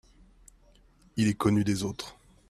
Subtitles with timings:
[1.15, 2.15] Il est connu des autres.